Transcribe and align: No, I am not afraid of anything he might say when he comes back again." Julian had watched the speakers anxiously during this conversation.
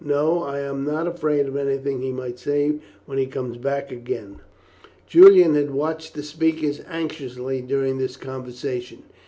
No, 0.03 0.41
I 0.41 0.61
am 0.61 0.83
not 0.83 1.05
afraid 1.05 1.45
of 1.45 1.55
anything 1.55 2.01
he 2.01 2.11
might 2.11 2.39
say 2.39 2.79
when 3.05 3.19
he 3.19 3.27
comes 3.27 3.57
back 3.57 3.91
again." 3.91 4.37
Julian 5.05 5.53
had 5.53 5.69
watched 5.69 6.15
the 6.15 6.23
speakers 6.23 6.81
anxiously 6.89 7.61
during 7.61 7.99
this 7.99 8.17
conversation. 8.17 9.03